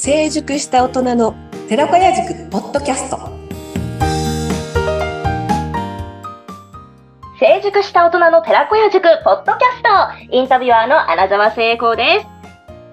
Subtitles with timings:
[0.00, 1.34] 成熟した大人の
[1.68, 3.18] 寺子屋塾ポッドキャスト。
[7.40, 10.36] 成熟した大人の寺子屋塾ポッドキャスト。
[10.36, 12.26] インタビュアーの穴澤聖子です。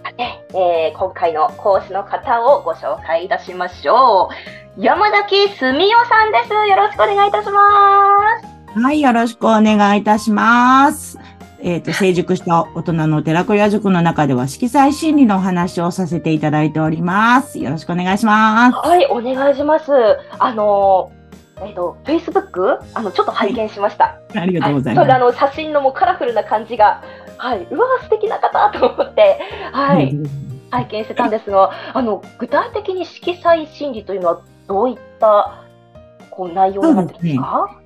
[0.03, 0.23] さて、
[0.57, 4.29] えー、今回の講師の方をご紹介いたしましょ
[4.75, 4.81] う。
[4.81, 6.53] 山崎澄代さんです。
[6.67, 8.41] よろしくお願いいたしま
[8.73, 8.81] す。
[8.81, 11.19] はい、よろしくお願いいたします。
[11.59, 17.59] えっ、と、成熟した大人の寺子屋塾の中では色彩心理のお話をさせていただいております。
[17.59, 18.87] よろしくお願いします。
[18.87, 19.91] はい、お願いします。
[20.37, 22.79] あのー、えっ、と、Facebook?
[22.93, 24.19] あの、ちょっと拝見しました。
[24.35, 25.41] ありがとうございはい、それであます。
[25.41, 27.01] の、写真のもうカラフルな感じが、
[27.37, 29.39] はい、うわー素敵な方と思って、
[29.71, 30.17] はい、
[30.71, 35.63] 拝見してたんですが、あの、具体的に色彩心理というのはどういった、
[36.29, 37.81] こう、内容になんですか？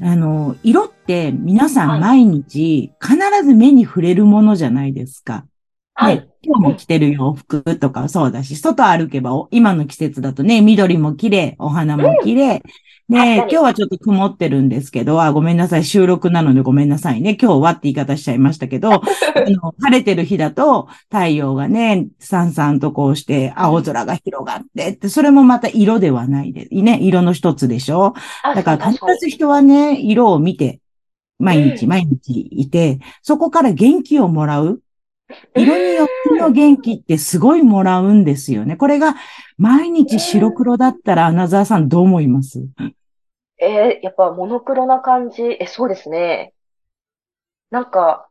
[0.00, 5.46] あの、色って皆さはいん毎日必ず目に触れるものじゃないですか。
[5.94, 6.16] はい。
[6.16, 12.62] ね、今日も着てる洋服とかそうだし、外歩けばお今の季節だとね、緑も綺麗、お花も綺麗。
[13.08, 17.38] ね、今日はちょっと曇ってるんですけど、あ、ごめんなさい、収録なのでごめんなさいね。
[17.40, 19.00] 今日はって言い方しちゃいましたけど、 あ
[19.46, 28.12] の晴れてる日だと太陽がね、さんさんとこうして青空が広がってって、それもまた色ではないで、ね、色の一つでしょ？
[28.42, 30.80] あだから必ず人はね、色を見て、
[31.38, 34.82] 毎日毎日いて、そこから元気をもらう。
[35.56, 38.76] 色によっての元気ってすごいもらうんですよね。
[38.76, 39.14] これが
[39.58, 42.66] 毎日白黒だったら、アナザーさんどう思います？
[43.60, 46.54] えーやっぱモノクロな感じ、え、そうですね。
[47.70, 48.28] なんか、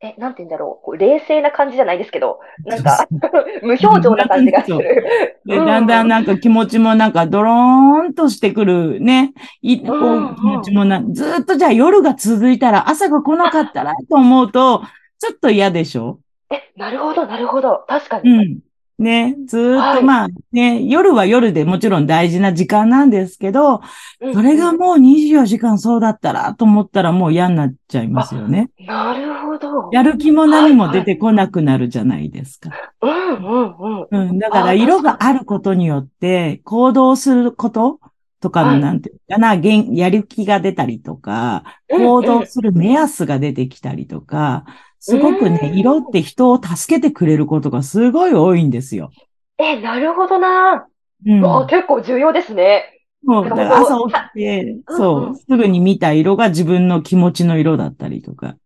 [0.00, 3.06] え、なんて言うんだろう、こう冷静な感じじゃないですけど、なんか、
[3.62, 5.40] 無表情な感じがする。
[5.46, 9.32] で、うんだんだんなんか気持ちもなんかドローンとしてくるね。
[9.62, 14.82] いこう気持ちもな、ずーっとじゃあ夜が続いたら朝が来なかったらと思うと、
[15.18, 16.20] ちょっと嫌でしょ？
[16.50, 17.84] え、なるほど、なるほど。
[17.88, 18.30] 確かうに。
[18.44, 18.65] ん。
[18.98, 23.80] ね、ずーっはいとまあね、夜は夜でもちろん大事な時間なんですけど、
[24.20, 28.70] うんそれがもう24時間そうだったらと思ったらもう嫌になっちゃいますよね。
[28.78, 29.90] なるほど。
[29.92, 32.70] やる気も何も出てこなくなるじゃないですか。
[33.02, 34.28] うんうんうん。
[34.30, 34.38] うん。
[34.38, 38.00] だからあ色があることによって行動すること
[38.40, 44.64] とかはいのなんていうかな、げんやる気が出たりとか、うん行動する目安が出てきたりとか、
[45.08, 49.10] すごくね、うん色って人を助けてくれることがすごい多いんですよ。
[49.58, 50.88] え、なるほどな。
[51.24, 51.44] うん。
[51.44, 53.04] あ、結構重要ですね。
[53.24, 58.56] もう、だから朝起きて、うんそうう、んすぐに見た色が自分の気持ちの色だったりとか、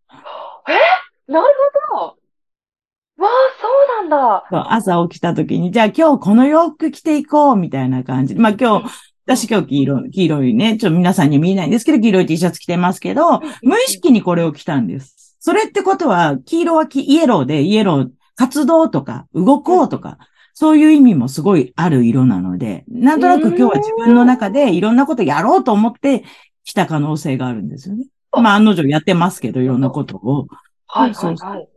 [1.28, 1.47] なる
[1.93, 2.06] ほど。
[3.22, 3.31] わあ、
[3.61, 3.69] そ
[4.05, 4.75] うなんだ。
[4.75, 8.41] 朝起きた時に、じゃあ今日この洋服着ていこうみたいな感じで。
[8.41, 8.87] まあ今日、
[9.27, 15.20] 私今日黄色い、黄色いね、ちょっと皆さんには見えないんですけど、黄色い T シャツ着てますけど、無意識にこれを着たんです。
[15.41, 20.19] それってことは、黄色はきイエローで、イエロー、活動とか、動こうとか、
[20.55, 26.25] そういう意味もすごいある色なので、なんとなく今日は自分の中でいろんなことやろうと思って
[26.65, 28.05] 着た可能性があるんですよね。
[28.33, 30.47] あまあ案の定やってますけど、いろんなことを。
[30.87, 31.69] はいそうそうはいはい。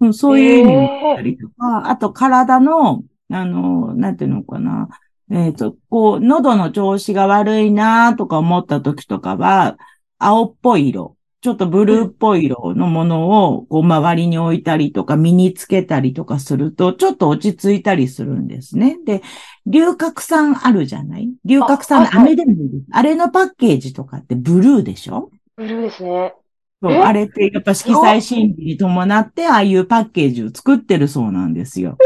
[0.00, 4.88] うんそういう意味もあったりとか、あと体の、あの、なんていうのかな。
[5.30, 9.78] えっ、と、こう、喉の調子が悪いなとか思った時とかは、
[10.18, 18.96] 青っぽい色、ちょっとブルーっぽい色のものを、こう、周りに置いたりとか、身につけたりとかすると、ちょっと落ち着いたりするんですね。
[19.04, 19.22] で、
[19.66, 21.32] 龍角散あるじゃない？
[21.44, 22.84] 龍角散飴でもいいです。
[22.92, 25.30] あれのパッケージとかってブルーでしょ？
[25.56, 26.34] ブルーですね。
[26.80, 26.98] そう、え？
[27.02, 31.98] あれってやっぱ色彩心理に伴って、ああいうパッケージを作ってるそうなんですよ。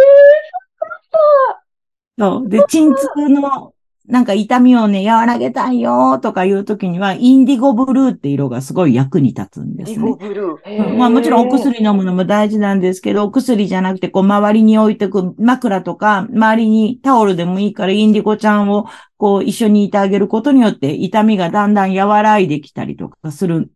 [2.19, 2.49] そう。
[2.49, 3.75] で、鎮痛の、
[4.09, 10.17] なんか痛みをね、和らげたいよとかいう時には、インディゴブルーって色がすごい役に立つんですね。
[10.19, 10.71] ブルー。
[10.71, 23.71] へーうんまあもちろんお薬飲むのも大事なんですけど、お薬じゃなくて、こう周りに置いてく枕とか、周りにタオルでもいいからインディゴちゃんをこう一緒にいてあげることによって痛みがだんだん和らいできたりとかする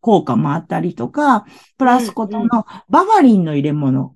[0.00, 1.46] 効果もあったりとか、
[1.78, 4.14] プラスことのバファリンの入れ物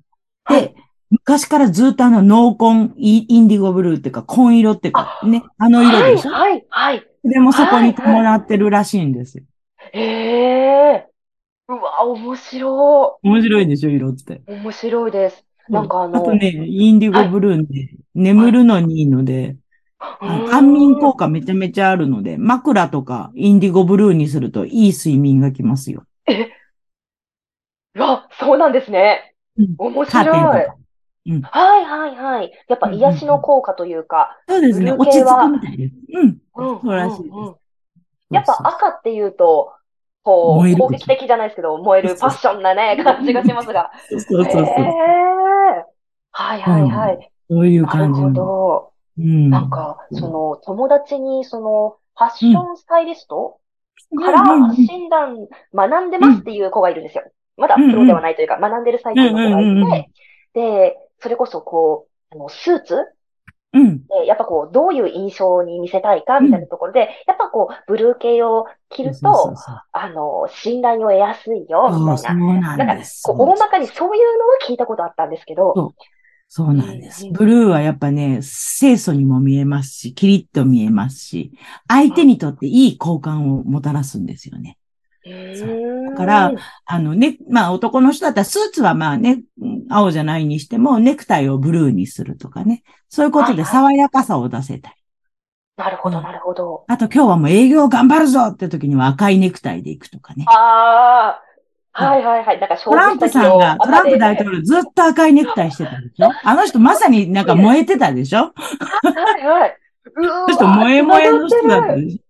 [0.49, 0.75] で、はい
[1.15, 7.07] 昔からずっとあの濃紺、イインディゴブルーっていうか紺色っていうかね、あの色でしょ、はい、はい、はい。
[7.23, 9.45] でもそこに伴ってるらしいんですよ。
[9.93, 11.07] へえ。
[11.69, 14.43] うわ、面白面白いでしょ、色って。
[14.49, 14.53] い。
[14.53, 15.47] 面白いです。
[15.69, 19.57] なんかあのあとね、インディゴブルーで、眠るのにいいので、
[19.99, 26.05] あの安眠効果めちゃめちゃあるので、枕とかインディゴブルーにするといい睡眠がきますよ。
[26.27, 26.51] え、
[27.95, 29.35] うわ、そうなんですね。
[29.57, 30.84] うん面白い。
[31.29, 31.31] か。
[31.31, 31.43] うん。
[31.43, 32.53] はいはいはい。
[32.69, 34.93] やっぱ癒しの効果というか、そうですね。
[34.93, 35.94] 落ち着くみたいです。
[36.15, 36.41] うん。
[36.56, 37.35] うんそうらしいです。
[38.31, 39.73] やっぱ赤っていうと、
[40.23, 43.91] こう、攻撃的じゃないですけど、燃えるファッションなね、感じがしますが。
[44.09, 44.65] そうそうそう
[46.37, 47.31] はいはいはい。
[47.49, 48.32] そういうなるほ感じの。
[48.32, 48.93] ど。
[49.19, 49.50] うん。
[49.50, 53.59] なんか、その、友達に、その、ファッションスタイリスト
[54.12, 57.25] うん、からうんうん発信談学んでますっていう子がいるんですよ。
[57.56, 60.11] まだプロではないというか、学んでる最中の子がいて、
[60.55, 62.97] で、それこそこう、あの、スーツ？
[63.73, 64.06] うん。
[64.06, 66.38] で、やっぱこう、どういう印象に見せたいか？
[66.41, 72.76] みたいなところで、やっぱこう、ブルー系を着るそうそとう、そうあの、信頼を得やすいよ、みたいうな。
[72.76, 73.05] なんか。
[73.23, 75.94] こう、大まかにそういうのは聞いたことあったんですけど、
[76.49, 77.32] そうなんですうん。
[77.32, 78.41] ブルーはやっぱね、
[78.79, 81.53] 清楚にも見えますし、キリッと見えますし、
[81.88, 84.77] 相手にとっていい好感をもたらすんですよね。
[85.25, 85.84] うーんだ
[86.15, 86.53] から、
[86.87, 92.83] あのね、まあ男の人だったらスーツはまあね、うん青じゃないにしても、ネクタイをブルーにするとかね。
[93.11, 94.95] そういうことではい爽やかさを出せたり。
[95.77, 96.85] なるほど、うんなるほど。
[96.89, 100.47] あと今日はもう営業頑張るぞって時には赤いネクタイで行くとかね。
[100.49, 101.39] あ
[101.93, 102.61] あ、はいはいはい。
[102.61, 106.31] なんか、トランプさんが、トランプ大統領ずっと赤いネクタイしてたでしょ？
[106.43, 108.53] あの人まさになんか燃えてたでしょ？
[108.53, 108.53] は
[109.39, 109.79] いはい。
[110.17, 112.24] う あの人萌え萌えの人だったでしょ？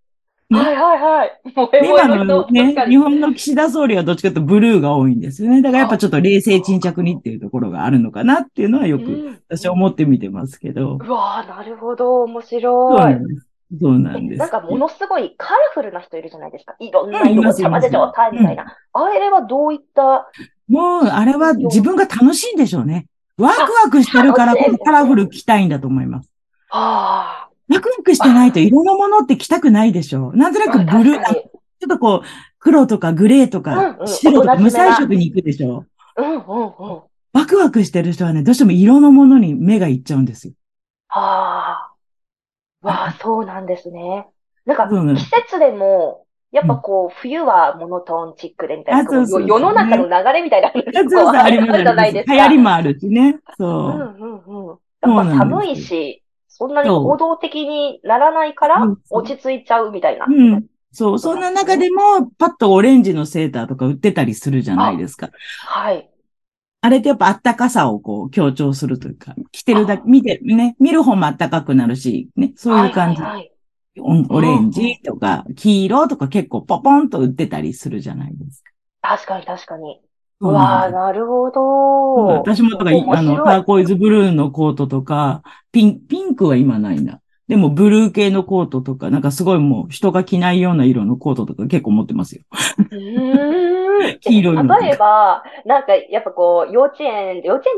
[0.51, 1.41] はいはいはい。
[1.87, 5.63] 今のね日本の岸田総理はどっちかというとブルーが多いんですよね。
[5.63, 10.99] だからやっぱちょっと冷静沈着にっていうところがあるのかなっていうのはよくうん私は思って見てますけど。
[11.01, 12.23] うわーなるほど。
[12.23, 12.99] 面白。
[12.99, 13.21] ない。
[13.81, 14.39] そうなんです。
[14.39, 16.77] なんかものすごいカラフルな人いるじゃないですか。
[16.79, 18.77] いろんな色ますいますごちゃ混ぜみたいな。
[18.93, 20.31] あれはどういった、
[20.69, 23.07] もう、あれは自分が楽しいんでしょうね。
[23.37, 26.31] ワクワクしてるからこそカラフル着たいんだと思います。
[26.69, 30.37] はワクワクしてないと色のものって着たくないでしょう。
[30.37, 31.41] なんとなあ、くブルー、ちょ
[31.87, 32.27] っとこう、
[32.59, 35.85] 黒とかグレーとうんかうん白とか無彩色に行くでしょ
[36.17, 36.23] う。
[36.23, 37.03] うんうんうん。
[37.33, 40.55] ワクワクしてる人はね、どうしても色のものに目がいっちゃうんですよ。
[41.09, 41.95] はあ。
[42.83, 44.27] わあ、そうなんですね。
[44.67, 52.35] なんか、季節でも、やっぱこう、冬はモノトーンチックでみたいな、あそう世の中の流れみたいなのがあるじゃないですか。
[52.35, 53.41] 流行りもあるしね。
[53.59, 53.69] そう。
[53.69, 54.79] うんうんうん。
[55.03, 56.24] やっぱ寒いし、
[56.57, 60.27] そんなに行動的にならないから落ち着いちゃうみたいな。
[60.27, 60.67] うん。
[60.93, 65.31] そう、そんな中でも、パッとオレンジのセーターとか売ってたりするじゃないですか。
[65.67, 66.09] はい。
[66.81, 73.21] あれってやっぱあったかさをこう強調するというか、着てるだけ、見て、ね、見る方もあったかくなるし、ね、そういう感じ。
[73.21, 73.51] はいはいはい
[74.01, 78.73] オオレンジとか、黄色とか結構ポポンと売ってたりするじゃないですか。
[79.17, 80.01] 確かに確かに。
[80.47, 81.51] うわあ、なるほ
[82.15, 82.43] うんど。
[82.43, 85.43] 私もとか、面あの、ターコイズブルーのコートとか、
[85.73, 87.21] ピン、ピンクは今ないな。
[87.49, 92.43] でも、ブルー系のコートとか、なんかすごいもう人が着ないような色のコートとか結構持ってますよ。
[92.91, 97.71] うーん 黄色いの例えば、なんか、やっぱこう、幼稚園、幼稚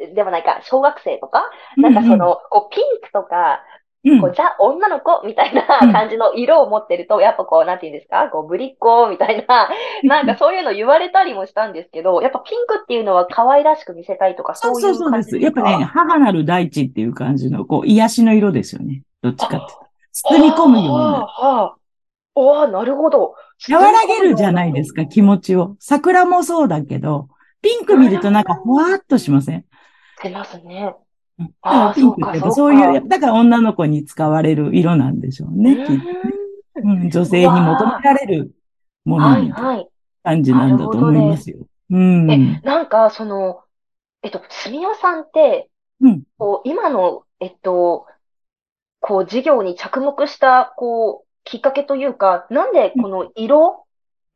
[0.00, 1.44] 園ではないか、小学生とか、
[1.80, 3.62] なんかその、こう、ピンクとか、
[4.02, 5.22] うん、こう、じゃあ女の子？
[5.26, 8.28] みたいなうん感じの色を持ってると、やっぱこう、なんて言うんですか？
[8.30, 9.68] こう、ぶりっ子みたいな、
[10.04, 15.30] なんかそういうの言われたりもしたんですけど、やっぱピンクっていうのは可愛らしく見せたいとか、そそうういうそうそうです。
[15.30, 15.60] 感じですか？
[15.60, 19.02] やっぱね、母なる大地っていう感じの、こう、癒しの色ですよね。
[19.22, 19.74] どっちかって。
[20.12, 21.02] 包み込むような。
[21.04, 21.76] は
[22.34, 22.68] あ、はあ。
[22.68, 23.34] なるほど。
[23.70, 25.76] 和らげるじゃないですか、気持ちを。
[25.78, 27.28] 桜もそうだけど、
[27.62, 29.64] ピンク見るとなんかほわーっとしません？
[30.22, 30.94] 出ますね。
[31.40, 36.00] うんあーピンクそういう、だから女の子に使われる色なんでしょうね、きっとね
[36.76, 37.10] うーんうん。
[37.10, 38.54] 女性に求められる
[39.04, 39.88] ものはいみたいなはい。
[40.22, 41.58] 感じなんだと思いますよ。
[41.90, 42.30] うん。
[42.30, 43.62] え、なんか、その、
[44.22, 45.68] えっと、すみおさんって、
[46.00, 48.06] うんこう、今の、えっと、
[49.00, 53.86] こう、事業に着目した、こう、きっかけというか、なんでこの色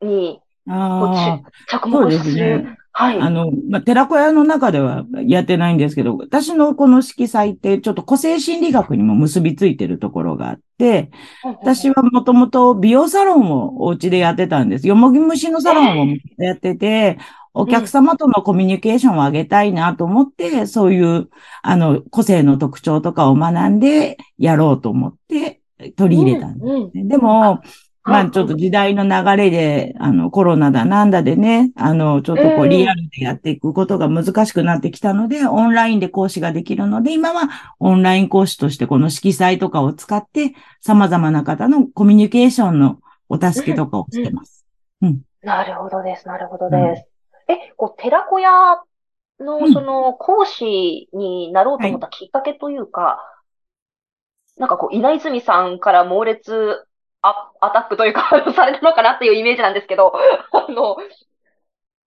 [0.00, 2.76] にああ、着目する。
[2.96, 3.18] はい。
[3.20, 11.10] あの、まあ、寺子屋の中ではやってないんですけど、私のこの色彩ってちょっと個性心理学にも結びついてるところがあって、
[11.42, 14.86] 私はもともと美容サロンをお家でやってたんです。
[14.86, 17.18] よもぎ虫のサロンをやってて、
[17.52, 21.30] お客様とのコミュニケーションを上げたいなと思って、そういう、
[21.62, 25.62] あの、個性の特徴とかを学んでやろうと思って
[25.96, 26.66] 取り入れたんです。
[26.66, 27.60] うんうんねでも、
[28.04, 37.49] まはいあちょっと時代の流れで、あのコロナだなんだでね、あのちょっとこうんうリアルでやっていくことが難しくなってきたので、オンラインで講師ができるので、今は
[37.80, 44.64] オンライン講師としてこの色彩とかを使って様々な方のコミュニケーションのお助けとかをしてます。
[45.42, 46.26] なるほどです。
[46.26, 47.06] なるほどです。
[47.49, 48.82] え、こう、寺子屋
[49.38, 53.18] うんの、その、講師になろうと思ったきっかけというか、
[54.56, 56.87] なんかこう、稲泉さんから猛烈
[57.26, 60.12] アアタックというか、されたのかなっていうイメージなんですけど、
[60.52, 60.96] あの、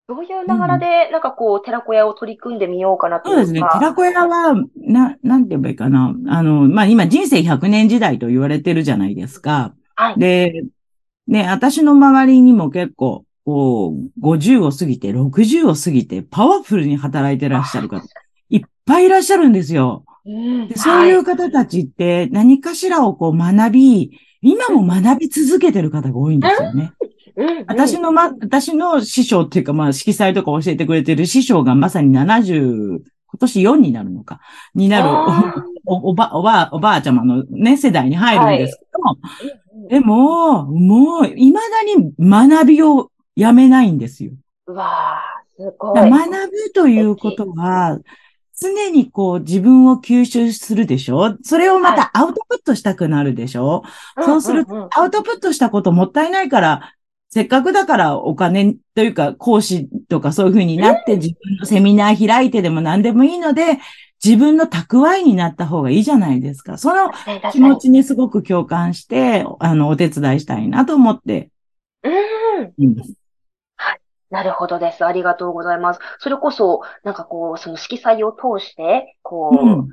[0.08, 3.60] どういうながらで、なんかこう、寺子屋を取り組んでみようかなというそうですね。
[3.60, 3.78] か。
[3.78, 6.14] 寺子屋は、な、なんて言えばいいかな。
[6.28, 9.74] あの、まあ、今人生100年時代と言われてるじゃないですか。
[9.96, 10.18] はい。
[10.18, 10.64] で、
[11.26, 18.02] ね、私の周りにも結構、こう、50を過ぎて、60を過ぎて、パワフルに働いてらっしゃる方、
[18.48, 20.04] いっぱいいらっしゃるんですよ。
[20.24, 26.92] うんでそういう方たちって何かしらをこう学び、今も学び続けてる方が多いんですよね。
[27.36, 27.64] うん。
[27.66, 34.40] 私のま、私の師匠っていうか、まあ、色彩とか教えてくれてる師匠がまさに70、今年4になるのか、
[34.74, 44.32] になるあおおば、おば、おばあちゃまのね、世代に入るんですけど、ーでも、もう、未だに学びをやめないんですよ。
[44.66, 45.20] うわあ、
[45.56, 46.10] すごだい。
[46.10, 47.98] 学ぶということは、
[48.60, 51.36] 常にこう自分を吸収するでしょ？
[51.42, 53.82] それをまたアウトプットしたくなるでしょ、
[54.24, 56.94] そうするんんんアウトプットしたこともったいないから、
[57.30, 63.78] せっかくだからお金というか講師とかそういう風になって自分のセミナー開いてでも何でもいいので、
[64.24, 66.76] 自分の蓄えになった方がいいじゃないですか。
[66.76, 67.12] その
[67.52, 71.50] 気持ちにすごく共感して、あの、お手伝いしたいなと思って
[72.02, 72.08] う
[72.62, 72.72] ん。
[72.78, 73.12] います。
[74.30, 75.04] なるほどです。
[75.04, 76.00] ありがとうございます。
[76.18, 79.88] それこそ、なんかこう、その色彩を通して、こう、うん。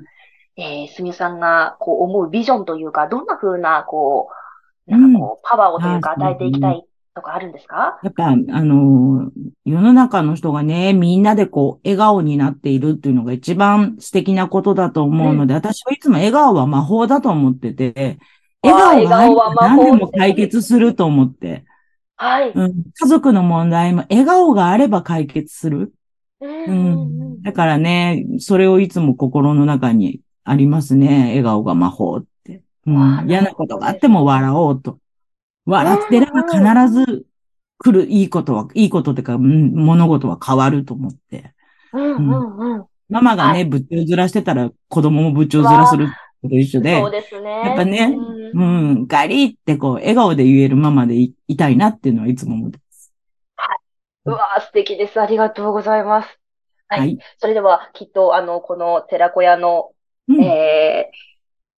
[0.58, 4.28] えー、すみさんが、こう、思うビジョンというか、どんな風な、こ
[4.88, 6.82] う、なんかこう、パワーをというか、与えていきたい
[7.14, 7.98] とかあるんですか？
[8.02, 9.30] やっぱ、あの、
[9.66, 18.18] 世の中の人がね、みんなでこう、笑顔になっているっていうのが一番素敵なことだと思うので、私はいつも笑顔は魔法だと思ってて、
[18.62, 19.82] 笑顔は魔法。
[19.82, 21.65] 何でも解決すると思って、
[22.16, 22.52] はい。
[22.52, 25.92] うん、家族の問題も笑顔があれば解決する。
[26.40, 31.28] うんだからね、それをいつも心の中にありますね。
[31.28, 32.62] 笑顔が魔法って。
[32.86, 34.98] うん、嫌なことがあっても笑おうと。
[35.64, 37.26] 笑ってれば必ず
[37.78, 41.54] 来るいいことは、いいことってか、うん物事は変わると思って。
[41.92, 42.84] うんうんうん。
[43.08, 46.12] ママがね、はぶっちょずらしてたら子供もぶっちょずらするこ
[46.54, 47.50] 一緒でそう、ですね。
[47.50, 53.12] やっぱねうんうん、ガリってこう、笑顔で言えるママでいいたいなっていうのはいつも思ってます。
[54.26, 55.20] うわー素敵です。
[55.20, 56.40] ありがとうございます。
[56.88, 57.00] はい。
[57.00, 57.18] はい。
[57.38, 59.90] それでは、きっと、あの、この寺子屋の、
[60.28, 61.16] うんえー、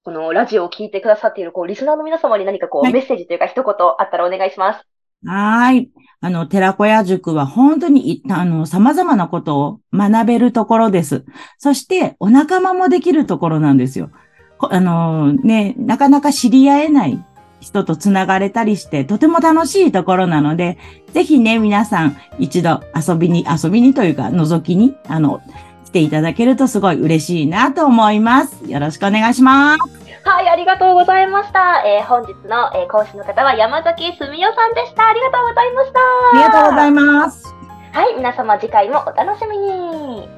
[0.04, 4.86] このラジオを聞いてくださっている、こう、リスナーの皆様に何かこう、はいメッセージというか、一言あったらお願いします。
[5.26, 5.90] はーい。
[6.20, 11.24] あの、寺子屋塾は本当にい、あの、様々なことを学べるところです。
[11.58, 14.10] そして、お仲間もできるところなんですよ。
[14.58, 17.24] こあの、ね、なかなか知り合えない
[17.60, 20.78] 人とつながれたりして、とても楽しいところなので、
[21.12, 25.40] ぜひね、皆さん、一度遊びに、遊びにというか、覗きに、あの、
[25.84, 28.70] 来ていただけるとすごい嬉しいなと思います。
[28.70, 29.98] よろしくお願いします。
[30.24, 31.82] はい、ありがとうございました。
[31.86, 35.08] えー、本日の、えー講師の方は山崎すみおさんでした。
[35.08, 36.00] ありがとうございました。
[36.00, 37.54] ありがとうございます。
[37.92, 40.37] はい、皆様次回もお楽しみに。